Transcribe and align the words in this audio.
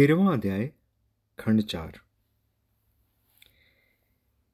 तेरहवा 0.00 0.32
अध्याय, 0.32 0.72
खंड 1.38 1.62
चार। 1.62 2.00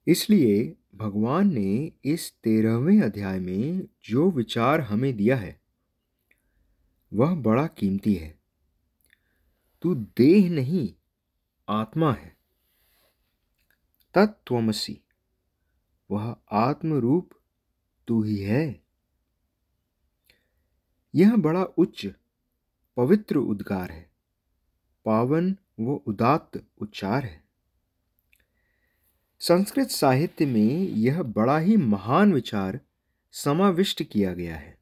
इसलिए 0.06 0.76
भगवान 0.94 1.54
ने 1.54 1.92
इस 2.04 2.36
तेरहवें 2.44 3.00
अध्याय 3.00 3.38
में 3.38 3.88
जो 4.04 4.30
विचार 4.30 4.80
हमें 4.80 5.16
दिया 5.16 5.36
है, 5.36 5.60
वह 7.12 7.34
बड़ा 7.34 7.66
कीमती 7.66 8.14
है। 8.14 8.38
तू 9.82 9.94
देह 9.94 10.50
नहीं, 10.50 10.94
आत्मा 11.68 12.12
है। 12.12 12.36
तत्वमसी 14.14 15.00
वह 16.10 16.36
आत्मरूप 16.52 17.30
तू 18.08 18.22
ही 18.22 18.36
है। 18.36 18.84
यह 21.14 21.36
बड़ा 21.36 21.64
उच्च, 21.64 22.06
पवित्र 22.96 23.36
उद्गार 23.36 23.92
है। 23.92 24.15
पावन, 25.06 25.56
व 25.80 26.00
उदात्त 26.06 26.64
उच्चार 26.78 27.24
है। 27.24 27.44
संस्कृत 29.40 29.88
साहित्य 29.88 30.46
में 30.46 30.78
यह 30.88 31.22
बड़ा 31.22 31.58
ही 31.58 31.76
महान 31.76 32.32
विचार 32.32 32.80
समाविष्ट 33.32 34.02
किया 34.02 34.34
गया 34.34 34.56
है। 34.56 34.78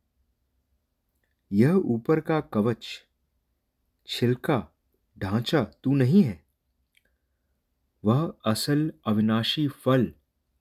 यह 1.52 1.73
ऊपर 1.73 2.20
का 2.20 2.41
कवच, 2.41 3.05
छिलका, 4.06 4.69
ढांचा 5.19 5.64
तू 5.64 5.95
नहीं 5.95 6.23
है। 6.23 6.45
वह 8.05 8.34
असल 8.47 8.92
अविनाशी 9.06 9.69
फल, 9.69 10.12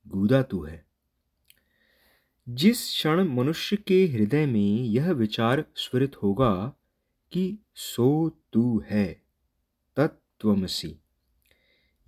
गूदा 0.08 0.44
तू 0.44 0.64
है। 0.64 0.86
जिस 2.50 2.77
क्षण 2.77 3.27
मनुष्य 3.27 3.75
के 3.77 4.08
हृदय 4.08 4.45
में 4.45 4.75
यह 4.75 5.11
विचार 5.11 5.66
स्फुरित 5.75 6.16
होगा 6.16 6.73
कि 7.31 7.58
सो 7.75 8.39
तू 8.53 8.84
है। 8.86 9.23
तत्वमसी 10.43 10.99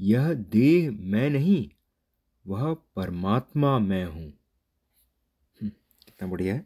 यह 0.02 0.34
देह 0.34 0.92
मैं 0.92 1.30
नहीं 1.30 1.70
वह 2.48 2.74
परमात्मा 2.74 3.80
मैं 3.80 4.06
हूँ। 4.06 4.28
हम्म, 5.62 5.70
कितना 6.06 6.28
बढ़िया 6.28 6.56
है। 6.56 6.66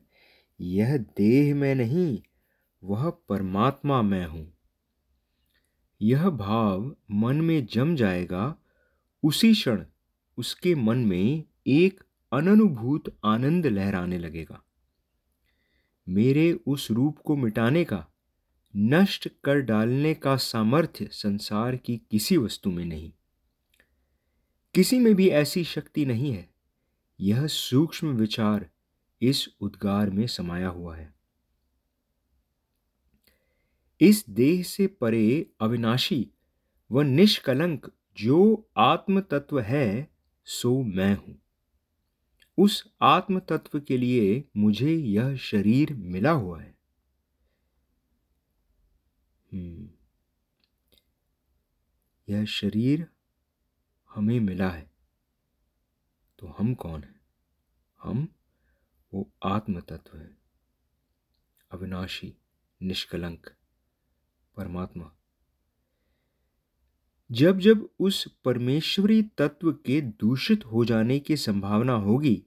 यह 0.62 0.98
देह 0.98 1.56
मैं 1.56 1.76
नहीं 1.76 2.22
वह 2.84 3.10
परमात्मा 3.10 4.02
मैं 4.02 4.26
हूँ। 4.28 4.54
यह 6.02 6.30
भाव 6.30 6.96
मन 7.12 7.42
में 7.42 7.66
जम 7.66 7.96
जाएगा 7.96 8.56
उसी 9.24 9.54
क्षण 9.54 9.86
उसके 10.38 10.76
मन 10.76 10.98
में 10.98 11.44
एक 11.68 12.04
अननुभूत 12.32 13.20
आनंद 13.26 13.66
लहराने 13.66 14.18
लगेगा। 14.18 14.64
मेरे 16.10 16.54
उस 16.54 16.92
रूप 16.92 17.18
को 17.18 17.36
मिटाने 17.36 17.84
का 17.84 18.08
नष्ट 18.76 19.30
कर 19.44 19.60
डालने 19.60 20.14
का 20.14 20.36
सामर्थ्य 20.36 21.10
संसार 21.12 21.76
की 21.76 21.98
किसी 21.98 22.38
वस्तु 22.38 22.72
में 22.72 22.86
नहीं। 22.86 23.14
किसी 24.76 25.00
में 25.00 25.16
भी 25.16 25.30
ऐसी 25.30 25.64
शक्ति 25.64 26.06
नहीं 26.06 26.32
है। 26.32 26.50
यह 27.22 27.48
सूक्ष्म 27.48 28.08
विचार 28.08 28.70
इस 29.22 29.50
उद्गार 29.62 30.10
में 30.10 30.28
समाया 30.28 30.68
हुआ 30.68 30.96
है। 30.96 31.14
इस 34.02 34.26
देह 34.30 34.64
से 34.64 34.88
परे 34.88 35.50
अविनाशी 35.62 36.28
व 36.92 37.02
निष्कलंक 37.02 37.92
जो 38.18 38.70
आत्म 38.78 39.20
तत्व 39.20 39.60
है, 39.60 40.10
सो 40.46 40.84
मैं 40.84 41.16
हूँ। 41.16 41.42
उस 42.58 42.92
आत्म 43.02 43.40
तत्व 43.40 43.80
के 43.80 43.98
लिए 43.98 44.44
मुझे 44.58 44.96
यह 44.96 45.36
शरीर 45.36 45.94
मिला 45.94 46.32
हुआ 46.32 46.62
है। 46.62 46.79
यह 52.30 52.46
शरीर 52.46 53.08
हमें 54.10 54.40
मिला 54.40 54.70
है। 54.70 54.92
तो 56.40 56.48
हम 56.48 56.74
कौन 56.74 57.04
हैं? 57.04 57.22
हम 58.02 58.28
वो 59.14 59.32
आत्म 59.44 59.80
तत्व 59.80 60.18
है। 60.18 60.38
अविनाशी, 61.72 62.34
निष्कलंक, 62.82 63.56
परमात्मा। 64.56 65.12
जब 67.32 67.60
जब 67.60 67.90
उस 68.00 68.38
परमेश्वरी 68.46 69.24
तत्व 69.24 69.74
के 69.74 70.02
दूषित 70.02 70.66
हो 70.66 70.86
जाने 70.86 71.20
की 71.20 71.38
संभावना 71.38 71.94
होगी, 71.94 72.44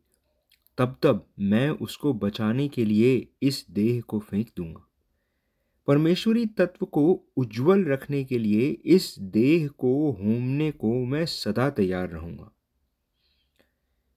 तब 0.79 1.01
तब 1.03 1.31
मैं 1.39 1.71
उसको 1.71 2.15
बचाने 2.15 2.69
के 2.69 2.85
लिए 2.85 3.33
इस 3.43 3.67
देह 3.71 4.01
को 4.01 4.19
फेंक 4.19 4.51
दूँगा। 4.57 4.92
परमेश्वरी 5.87 6.47
तत्व 6.47 6.87
को 6.87 7.25
उज्जवल 7.37 7.85
रखने 7.85 8.25
के 8.25 8.39
लिए 8.39 8.71
इस 8.71 9.17
देह 9.19 9.69
को 9.69 10.11
होमने 10.11 10.71
को 10.71 11.05
मैं 11.05 11.27
सदा 11.27 11.71
तैयार 11.71 12.09
रहूँगा। 12.09 12.51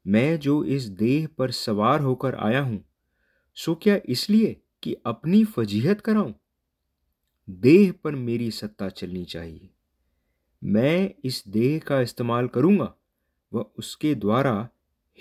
मैं 0.08 0.40
जो 0.40 0.64
इस 0.64 0.84
देह 0.84 1.28
पर 1.38 1.52
सवार 1.52 2.00
होकर 2.00 2.36
आया 2.36 2.62
हूँ, 2.62 2.86
सो 3.54 3.76
क्या 3.76 4.00
इसलिए 4.06 4.62
कि 4.84 4.96
अपनी 5.06 5.44
फजीहत 5.46 6.02
कराऊं? 6.02 6.34
देह 7.50 7.94
पर 8.04 8.16
मेरी 8.16 8.52
सत्ता 8.52 8.90
चलनी 8.90 9.26
चाहिए। 9.26 9.70
मैं 10.64 11.14
इस 11.24 11.44
देह 11.48 11.80
का 11.80 12.02
इस्तेमाल 12.02 12.48
करूँगा 12.48 12.94
व 13.54 13.60
उसके 13.80 14.16
द्वारा 14.16 14.70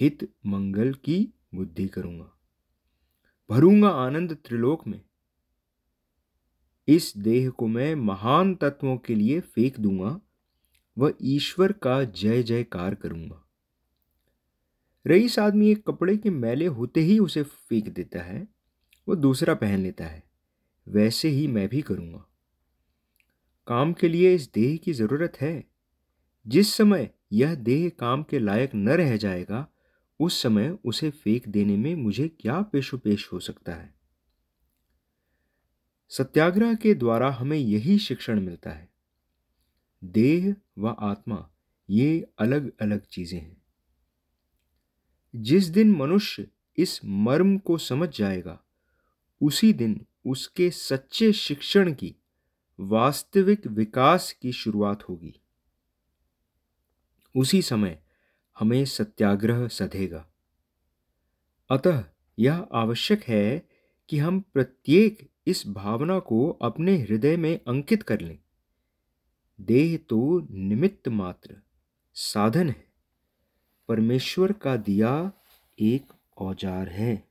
हित 0.01 0.33
मंगल 0.47 0.95
की 0.95 1.29
बुद्धि 1.55 1.89
करूँगा। 1.89 2.31
भरूँगा 3.51 3.89
आनंद 3.89 4.37
त्रिलोक 4.45 4.87
में। 4.87 5.01
इस 6.89 7.13
देह 7.17 7.51
को 7.51 7.67
मैं 7.67 7.95
महान 7.95 8.55
तत्वों 8.55 8.97
के 8.97 9.15
लिए 9.15 9.41
फेंक 9.41 9.81
दूँगा 9.81 10.21
व 10.99 11.13
ईश्वर 11.23 11.73
का 11.73 12.05
जय 12.05 12.43
जयकार 12.43 12.95
करूँगा। 12.95 13.41
रईस 15.07 15.39
आदमी 15.39 15.71
एक 15.71 15.87
कपड़े 15.87 16.17
के 16.17 16.31
मैले 16.31 16.67
होते 16.67 17.01
ही 17.01 17.19
उसे 17.19 17.43
फेंक 17.43 17.89
देता 17.89 18.23
है, 18.23 18.49
वो 19.09 19.15
दूसरा 19.15 19.55
पहन 19.55 19.81
लेता 19.81 20.05
है, 20.05 20.23
वैसे 20.89 21.29
ही 21.29 21.47
मैं 21.47 21.69
भी 21.69 21.83
करूँगा। 21.83 22.25
काम 23.67 23.93
के 23.93 24.09
लिए 24.09 24.35
इस 24.35 24.53
देह 24.55 24.77
की 24.77 24.93
ज़रूरत 24.93 25.33
है। 25.41 25.65
जिस 26.47 26.75
समय 26.75 27.11
यह 27.33 27.55
देह 27.55 27.89
काम 27.89 28.23
के 28.23 28.39
लायक 28.39 28.71
न 28.75 28.89
रह 28.89 29.17
जाएगा, 29.17 29.69
उस 30.21 30.43
समय 30.43 30.79
उसे 30.85 31.11
फेंक 31.11 31.49
देने 31.49 31.77
में 31.77 31.95
मुझे 31.95 32.29
क्या 32.29 32.63
पेशो 32.63 32.99
पेश 32.99 33.33
हो 33.33 33.41
सकता 33.41 33.75
है? 33.75 33.95
सत्याग्रह 36.09 36.75
के 36.75 36.95
द्वारा 36.95 37.31
हमें 37.31 37.59
यही 37.59 37.99
शिक्षण 37.99 38.41
मिलता 38.41 38.71
है। 38.71 38.89
देह 40.05 40.57
व 40.79 40.89
आत्मा 40.89 41.51
ये 41.91 42.27
अलग 42.39 42.73
अलग 42.81 43.07
चीज़ें 43.07 43.41
हैं। 43.41 43.63
जिस 45.37 45.65
दिन 45.65 45.91
मनुष्य 45.91 46.49
इस 46.79 47.01
मर्म 47.05 47.59
को 47.59 47.79
समझ 47.79 48.19
जाएगा, 48.19 48.65
उसी 49.41 49.73
दिन 49.73 50.07
उसके 50.27 50.71
सच्चे 50.71 51.33
शिक्षण 51.33 51.95
की, 51.95 52.17
वास्तविक 52.81 53.67
विकास 53.67 54.33
की 54.33 54.53
शुरुआत 54.53 55.09
होगी। 55.09 55.41
उसी 57.37 57.63
समय 57.63 58.03
हमें 58.59 58.85
सत्याग्रह 58.85 59.69
सधेगा। 59.69 60.31
अतः 61.71 62.05
यह 62.39 62.69
आवश्यक 62.73 63.23
है 63.23 63.69
कि 64.09 64.19
हम 64.19 64.41
प्रत्येक 64.41 65.34
इस 65.47 65.67
भावना 65.67 66.19
को 66.19 66.49
अपने 66.63 66.97
हृदय 66.99 67.37
में 67.37 67.61
अंकित 67.69 68.03
कर 68.03 68.21
लें। 68.21 68.39
देह 69.61 69.97
तो 69.97 70.49
निमित्त 70.51 71.09
मात्र, 71.09 71.57
साधन 72.15 72.69
है। 72.69 72.85
परमेश्वर 73.89 74.53
का 74.53 74.77
दिया 74.77 75.33
एक 75.79 76.13
औज़ार 76.37 76.89
है। 76.89 77.29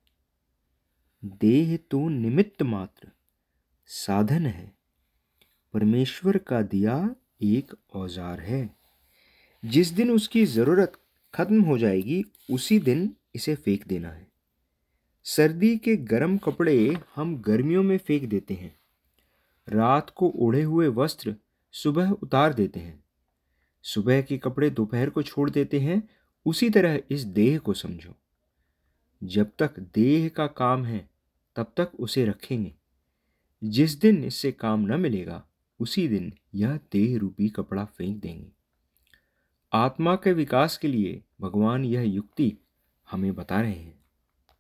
देह 1.24 1.78
तो 1.92 2.10
निमित्त 2.10 2.64
मात्र, 2.64 3.12
साधन 3.86 4.46
है। 4.46 4.72
परमेश्वर 5.74 6.38
का 6.38 6.62
दिया 6.62 7.16
एक 7.42 7.74
औज़ार 7.96 8.40
है। 8.40 8.78
जिस 9.66 9.92
दिन 9.92 10.12
उसकी 10.12 10.46
ज़रूरत 10.46 10.94
खत्म 11.34 11.62
हो 11.62 11.78
जाएगी, 11.78 12.26
उसी 12.52 12.80
दिन 12.80 13.16
इसे 13.36 13.56
फेंक 13.56 13.88
देना 13.88 14.10
है। 14.10 14.33
सर्दी 15.26 15.78
के 15.78 15.96
गर्म 15.96 16.38
कपड़े 16.38 16.98
हम 17.16 17.38
गर्मियों 17.38 17.84
में 17.84 17.98
फेंक 17.98 18.24
देते 18.24 18.54
हैं। 18.54 18.80
रात 19.70 20.10
को 20.10 20.34
ओढ़े 20.36 20.64
हुए 20.64 20.88
वस्त्र 20.88 21.36
सुबह 21.72 22.10
उतार 22.10 22.54
देते 22.54 22.80
हैं। 22.80 23.04
सुबह 23.82 24.22
के 24.22 24.38
कपड़े 24.38 24.70
दोपहर 24.70 25.10
को 25.10 25.24
छोड़ 25.24 25.50
देते 25.50 25.80
हैं। 25.80 26.10
उसी 26.46 26.70
तरह 26.70 27.02
इस 27.12 27.24
देह 27.24 27.60
को 27.60 27.74
समझो। 27.74 28.14
जब 29.24 29.52
तक 29.60 29.80
देह 29.80 30.30
का 30.30 30.48
काम 30.48 30.86
है, 30.86 31.10
तब 31.56 31.74
तक 31.78 31.92
उसे 32.00 32.26
रखेंगे। 32.26 32.76
जिस 33.64 34.00
दिन 34.00 34.24
इससे 34.24 34.52
काम 34.52 34.80
न 34.80 35.00
मिलेगा, 35.00 35.48
उसी 35.80 36.08
दिन 36.08 36.34
यह 36.56 36.80
देह 36.92 37.18
रूपी 37.18 37.50
कपड़ा 37.50 37.86
फेंक 37.86 38.22
देंगे। 38.22 38.52
आत्मा 39.74 40.16
के 40.16 40.34
विकास 40.34 40.78
के 40.78 40.88
लिए 40.88 41.24
भगवान 41.42 41.86
यह 41.86 42.02
युक्ति 42.02 42.54
हमें 43.12 43.36
बता 43.36 43.62
रहे 43.62 43.74
हैं। 43.74 44.03